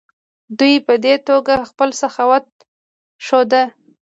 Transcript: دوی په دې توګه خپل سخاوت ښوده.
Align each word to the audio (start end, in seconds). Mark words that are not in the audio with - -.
دوی 0.59 0.75
په 0.87 0.93
دې 1.03 1.15
توګه 1.27 1.53
خپل 1.69 1.89
سخاوت 2.01 2.45
ښوده. 3.25 3.63